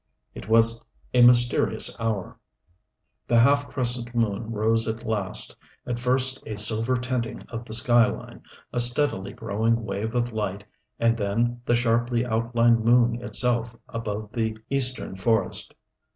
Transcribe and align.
It 0.33 0.47
was 0.49 0.83
a 1.13 1.21
mysterious 1.21 1.95
hour. 1.99 2.39
The 3.27 3.37
half 3.37 3.69
crescent 3.69 4.15
moon 4.15 4.49
rose 4.49 4.87
at 4.87 5.05
last, 5.05 5.55
at 5.85 5.99
first 5.99 6.41
a 6.47 6.57
silver 6.57 6.97
tinting 6.97 7.41
of 7.49 7.65
the 7.65 7.73
skyline, 7.75 8.41
a 8.73 8.79
steadily 8.79 9.31
growing 9.31 9.85
wave 9.85 10.15
of 10.15 10.33
light 10.33 10.65
and 10.99 11.15
then 11.15 11.61
the 11.65 11.75
sharply 11.75 12.25
outlined 12.25 12.83
moon 12.83 13.21
itself 13.21 13.75
above 13.89 14.31
the 14.31 14.57
eastern 14.71 15.15
forest. 15.17 15.75